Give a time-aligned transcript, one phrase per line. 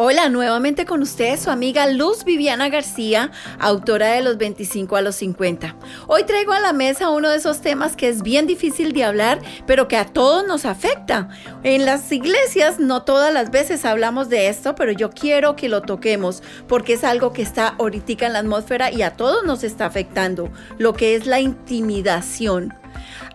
[0.00, 5.16] Hola, nuevamente con ustedes su amiga Luz Viviana García, autora de Los 25 a los
[5.16, 5.74] 50.
[6.06, 9.40] Hoy traigo a la mesa uno de esos temas que es bien difícil de hablar,
[9.66, 11.30] pero que a todos nos afecta.
[11.64, 15.82] En las iglesias no todas las veces hablamos de esto, pero yo quiero que lo
[15.82, 19.86] toquemos porque es algo que está ahorita en la atmósfera y a todos nos está
[19.86, 22.72] afectando, lo que es la intimidación.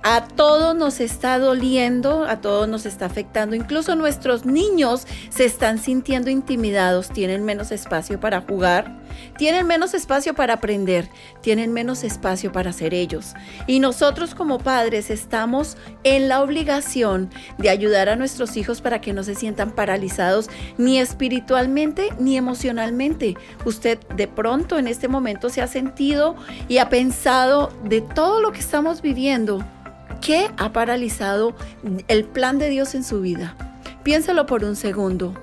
[0.05, 3.55] A todos nos está doliendo, a todos nos está afectando.
[3.55, 8.99] Incluso nuestros niños se están sintiendo intimidados, tienen menos espacio para jugar,
[9.38, 11.07] tienen menos espacio para aprender,
[11.39, 13.34] tienen menos espacio para ser ellos.
[13.66, 19.13] Y nosotros como padres estamos en la obligación de ayudar a nuestros hijos para que
[19.13, 23.38] no se sientan paralizados ni espiritualmente ni emocionalmente.
[23.63, 26.35] Usted de pronto en este momento se ha sentido
[26.67, 29.63] y ha pensado de todo lo que estamos viviendo
[30.23, 31.54] ¿Qué ha paralizado
[32.08, 33.58] el plan de Dios en su vida?
[34.04, 35.34] Piénselo por un segundo.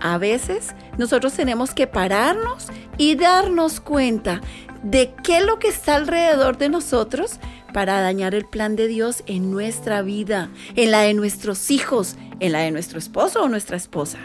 [0.00, 4.40] A veces nosotros tenemos que pararnos y darnos cuenta
[4.84, 7.40] de qué es lo que está alrededor de nosotros
[7.72, 12.52] para dañar el plan de Dios en nuestra vida, en la de nuestros hijos, en
[12.52, 14.18] la de nuestro esposo o nuestra esposa.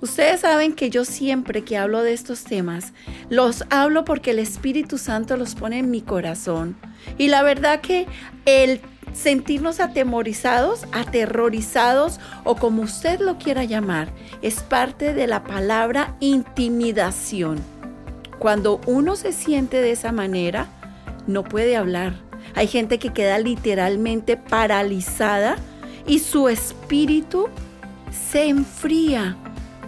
[0.00, 2.94] Ustedes saben que yo siempre que hablo de estos temas,
[3.28, 6.74] los hablo porque el Espíritu Santo los pone en mi corazón.
[7.18, 8.06] Y la verdad que
[8.46, 8.80] el
[9.12, 14.08] sentirnos atemorizados, aterrorizados o como usted lo quiera llamar,
[14.42, 17.58] es parte de la palabra intimidación.
[18.38, 20.68] Cuando uno se siente de esa manera,
[21.26, 22.14] no puede hablar.
[22.54, 25.56] Hay gente que queda literalmente paralizada
[26.06, 27.48] y su espíritu
[28.10, 29.36] se enfría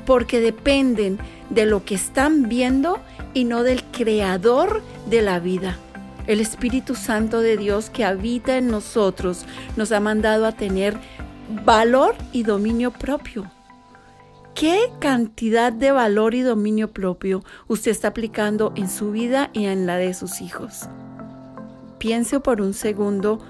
[0.07, 1.19] porque dependen
[1.51, 3.01] de lo que están viendo
[3.35, 5.77] y no del creador de la vida.
[6.27, 9.45] El Espíritu Santo de Dios que habita en nosotros
[9.77, 10.97] nos ha mandado a tener
[11.65, 13.51] valor y dominio propio.
[14.55, 19.87] ¿Qué cantidad de valor y dominio propio usted está aplicando en su vida y en
[19.87, 20.89] la de sus hijos?
[21.99, 23.41] Piense por un segundo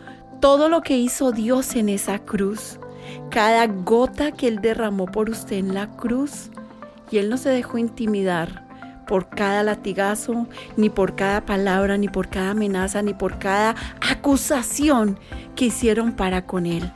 [0.41, 2.78] todo lo que hizo Dios en esa cruz,
[3.31, 6.50] cada gota que Él derramó por usted en la cruz,
[7.11, 8.72] y Él no se dejó intimidar
[9.07, 10.47] por cada latigazo,
[10.77, 15.19] ni por cada palabra, ni por cada amenaza, ni por cada acusación
[15.55, 16.91] que hicieron para con él.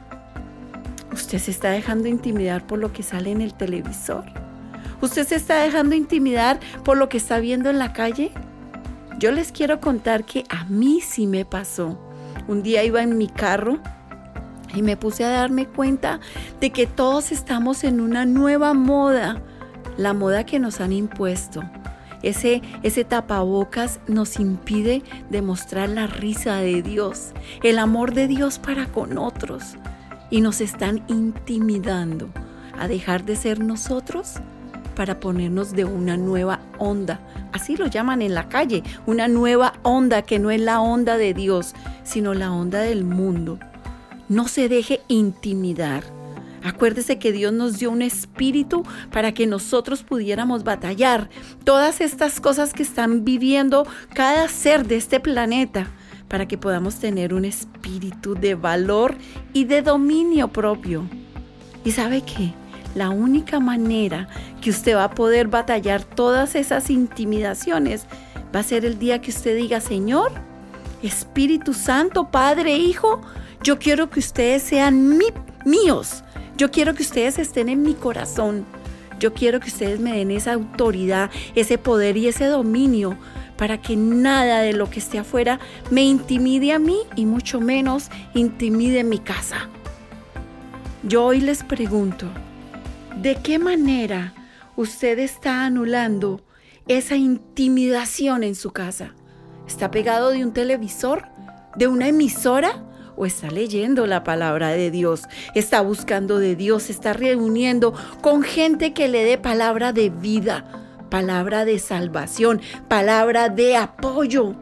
[1.13, 4.25] Usted se está dejando intimidar por lo que sale en el televisor.
[5.01, 8.33] Usted se está dejando intimidar por lo que está viendo en la calle.
[9.19, 11.99] Yo les quiero contar que a mí sí me pasó.
[12.49, 13.79] Un día iba en mi carro
[14.75, 16.21] y me puse a darme cuenta
[16.61, 19.43] de que todos estamos en una nueva moda,
[19.97, 21.63] la moda que nos han impuesto.
[22.27, 27.31] Ese, ese tapabocas nos impide demostrar la risa de Dios,
[27.63, 29.77] el amor de Dios para con otros.
[30.29, 32.29] Y nos están intimidando
[32.77, 34.41] a dejar de ser nosotros
[34.97, 37.21] para ponernos de una nueva onda.
[37.53, 41.33] Así lo llaman en la calle, una nueva onda que no es la onda de
[41.33, 43.61] Dios, sino la onda del mundo.
[44.29, 46.03] No se deje intimidar
[46.67, 48.83] Acuérdese que Dios nos dio un espíritu
[49.13, 51.31] para que nosotros pudiéramos batallar
[51.63, 55.87] todas estas cosas que están viviendo cada ser de este planeta,
[56.27, 59.15] para que podamos tener un espíritu de valor
[59.53, 61.05] y de dominio propio.
[61.85, 62.53] ¿Y sabe qué?
[62.97, 64.27] La única manera
[64.61, 68.07] que usted va a poder batallar todas esas intimidaciones
[68.53, 70.33] va a ser el día que usted diga, Señor,
[71.01, 73.21] Espíritu Santo, Padre, Hijo,
[73.63, 75.17] yo quiero que ustedes sean
[75.65, 76.25] míos
[76.57, 78.65] yo quiero que ustedes estén en mi corazón.
[79.19, 83.17] Yo quiero que ustedes me den esa autoridad, ese poder y ese dominio
[83.57, 85.59] para que nada de lo que esté afuera
[85.91, 89.69] me intimide a mí y mucho menos intimide mi casa.
[91.03, 92.27] Yo hoy les pregunto,
[93.23, 94.35] ¿de qué manera
[94.77, 96.43] usted está anulando
[96.89, 99.15] esa intimidación en su casa?
[99.67, 101.27] ¿Está pegado de un televisor?
[101.77, 102.86] ¿De una emisora?
[103.17, 105.23] O está leyendo la palabra de Dios,
[105.55, 110.65] está buscando de Dios, está reuniendo con gente que le dé palabra de vida,
[111.11, 114.55] palabra de salvación, palabra de apoyo.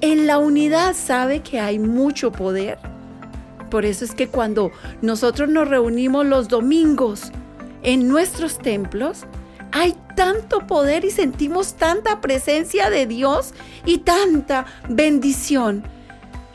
[0.00, 2.78] En la unidad sabe que hay mucho poder.
[3.70, 7.30] Por eso es que cuando nosotros nos reunimos los domingos
[7.82, 9.24] en nuestros templos,
[9.70, 13.54] hay tanto poder y sentimos tanta presencia de Dios
[13.86, 15.84] y tanta bendición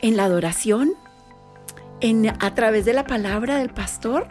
[0.00, 0.94] en la adoración,
[2.38, 4.26] a través de la palabra del pastor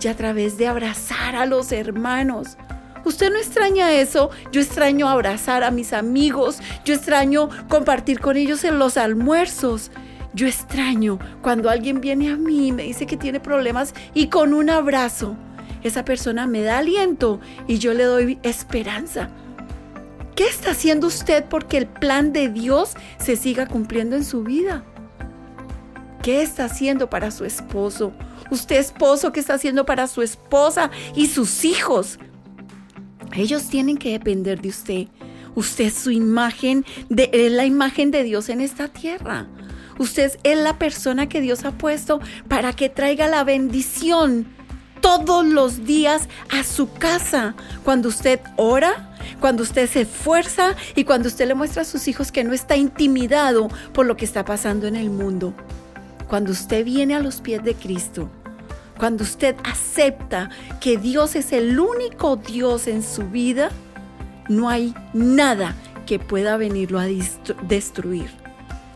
[0.00, 2.56] y a través de abrazar a los hermanos.
[3.04, 4.30] ¿Usted no extraña eso?
[4.52, 9.90] Yo extraño abrazar a mis amigos, yo extraño compartir con ellos en los almuerzos.
[10.34, 14.52] Yo extraño cuando alguien viene a mí y me dice que tiene problemas y con
[14.52, 15.36] un abrazo
[15.82, 19.30] esa persona me da aliento y yo le doy esperanza.
[20.34, 24.84] ¿Qué está haciendo usted porque el plan de Dios se siga cumpliendo en su vida?
[26.28, 28.12] ¿Qué está haciendo para su esposo?
[28.50, 32.18] Usted esposo, ¿qué está haciendo para su esposa y sus hijos?
[33.32, 35.08] Ellos tienen que depender de usted.
[35.54, 39.46] Usted es su imagen, de, es la imagen de Dios en esta tierra.
[39.98, 44.48] Usted es la persona que Dios ha puesto para que traiga la bendición
[45.00, 47.54] todos los días a su casa.
[47.84, 52.30] Cuando usted ora, cuando usted se esfuerza y cuando usted le muestra a sus hijos
[52.30, 55.54] que no está intimidado por lo que está pasando en el mundo.
[56.28, 58.28] Cuando usted viene a los pies de Cristo,
[58.98, 63.70] cuando usted acepta que Dios es el único Dios en su vida,
[64.48, 65.74] no hay nada
[66.06, 67.06] que pueda venirlo a
[67.62, 68.28] destruir.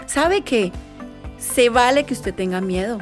[0.06, 0.72] ¿Sabe qué?
[1.38, 2.98] Se vale que usted tenga miedo.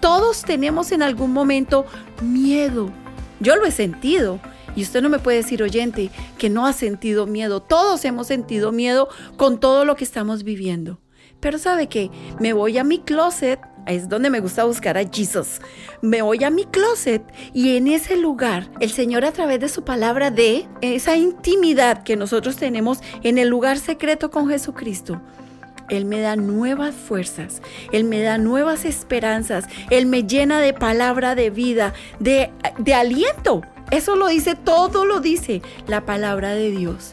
[0.00, 1.84] Todos tenemos en algún momento
[2.22, 2.90] miedo.
[3.40, 4.40] Yo lo he sentido.
[4.74, 7.60] Y usted no me puede decir, oyente, que no ha sentido miedo.
[7.60, 10.98] Todos hemos sentido miedo con todo lo que estamos viviendo.
[11.46, 12.10] Pero sabe qué?
[12.40, 15.60] Me voy a mi closet es donde me gusta buscar a Jesús.
[16.02, 17.22] Me voy a mi closet
[17.54, 22.16] y en ese lugar el Señor a través de su palabra de esa intimidad que
[22.16, 25.22] nosotros tenemos en el lugar secreto con Jesucristo.
[25.88, 27.62] Él me da nuevas fuerzas,
[27.92, 33.62] Él me da nuevas esperanzas, Él me llena de palabra de vida, de, de aliento.
[33.92, 37.12] Eso lo dice, todo lo dice la palabra de Dios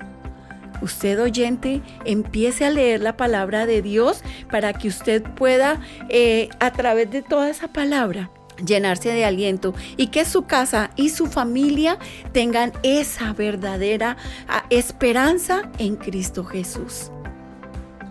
[0.83, 6.71] usted oyente empiece a leer la palabra de Dios para que usted pueda eh, a
[6.71, 8.29] través de toda esa palabra
[8.63, 11.97] llenarse de aliento y que su casa y su familia
[12.31, 17.11] tengan esa verdadera ah, esperanza en Cristo Jesús.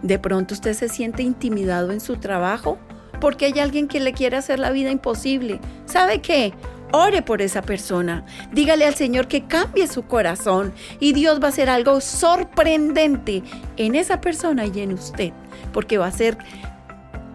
[0.02, 2.78] De pronto usted se siente intimidado en su trabajo
[3.20, 5.60] porque hay alguien que le quiere hacer la vida imposible.
[5.86, 6.52] ¿Sabe qué?
[6.92, 8.24] Ore por esa persona.
[8.52, 13.42] Dígale al Señor que cambie su corazón y Dios va a hacer algo sorprendente
[13.78, 15.32] en esa persona y en usted,
[15.72, 16.36] porque va a ser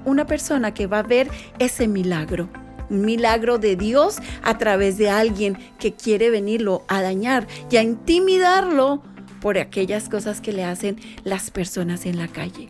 [0.05, 2.49] una persona que va a ver ese milagro.
[2.89, 7.83] Un milagro de Dios a través de alguien que quiere venirlo a dañar y a
[7.83, 9.01] intimidarlo
[9.41, 12.69] por aquellas cosas que le hacen las personas en la calle.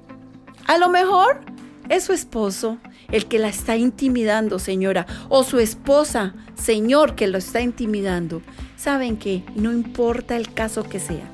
[0.66, 1.42] A lo mejor
[1.89, 2.78] es su esposo
[3.12, 8.42] el que la está intimidando, señora, o su esposa, señor, que lo está intimidando.
[8.75, 11.25] Saben que no importa el caso que sea,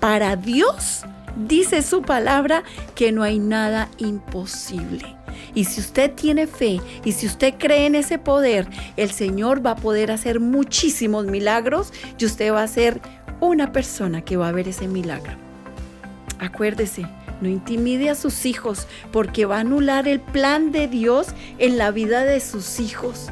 [0.00, 1.04] para Dios
[1.36, 2.62] dice su palabra
[2.94, 5.16] que no hay nada imposible.
[5.54, 9.72] Y si usted tiene fe y si usted cree en ese poder, el Señor va
[9.72, 13.00] a poder hacer muchísimos milagros y usted va a ser
[13.40, 15.32] una persona que va a ver ese milagro.
[16.38, 17.06] Acuérdese,
[17.40, 21.28] no intimide a sus hijos porque va a anular el plan de Dios
[21.58, 23.28] en la vida de sus hijos.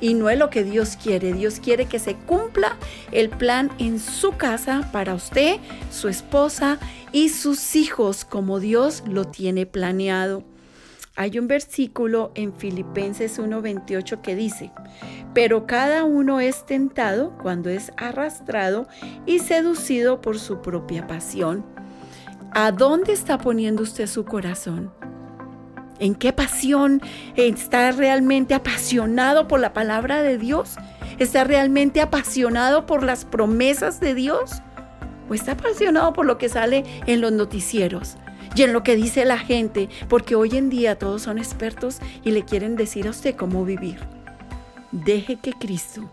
[0.00, 1.32] Y no es lo que Dios quiere.
[1.32, 2.76] Dios quiere que se cumpla
[3.12, 5.56] el plan en su casa para usted,
[5.90, 6.78] su esposa
[7.12, 10.42] y sus hijos como Dios lo tiene planeado.
[11.16, 14.72] Hay un versículo en Filipenses 1:28 que dice,
[15.34, 18.88] pero cada uno es tentado cuando es arrastrado
[19.26, 21.79] y seducido por su propia pasión.
[22.52, 24.92] ¿A dónde está poniendo usted su corazón?
[26.00, 27.00] ¿En qué pasión
[27.36, 30.74] está realmente apasionado por la palabra de Dios?
[31.20, 34.50] ¿Está realmente apasionado por las promesas de Dios?
[35.28, 38.16] ¿O está apasionado por lo que sale en los noticieros?
[38.56, 42.32] y en lo que dice la gente, porque hoy en día todos son expertos y
[42.32, 44.00] le quieren decir a usted cómo vivir.
[44.90, 46.10] Deje que Cristo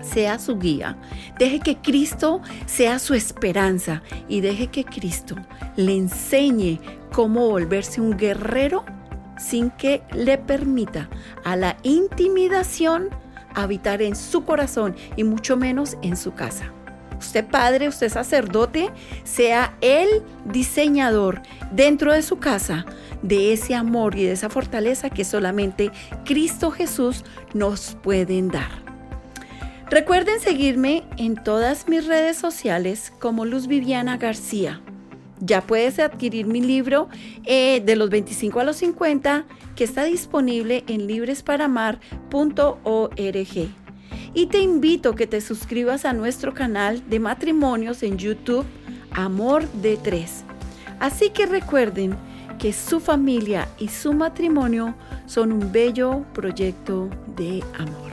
[0.00, 0.96] sea su guía.
[1.38, 5.36] Deje que Cristo sea su esperanza y deje que Cristo
[5.76, 6.80] le enseñe
[7.12, 8.84] cómo volverse un guerrero
[9.38, 11.08] sin que le permita
[11.44, 13.08] a la intimidación
[13.54, 16.72] habitar en su corazón y mucho menos en su casa.
[17.18, 18.90] Usted padre, usted sacerdote,
[19.24, 20.08] sea el
[20.46, 22.86] diseñador dentro de su casa
[23.22, 25.90] de ese amor y de esa fortaleza que solamente
[26.24, 28.89] Cristo Jesús nos pueden dar.
[29.90, 34.80] Recuerden seguirme en todas mis redes sociales como Luz Viviana García.
[35.40, 37.08] Ya puedes adquirir mi libro
[37.44, 43.68] eh, de los 25 a los 50 que está disponible en libresparamar.org.
[44.32, 48.66] Y te invito a que te suscribas a nuestro canal de matrimonios en YouTube
[49.10, 50.44] Amor de Tres.
[51.00, 52.16] Así que recuerden
[52.60, 54.94] que su familia y su matrimonio
[55.26, 58.09] son un bello proyecto de amor.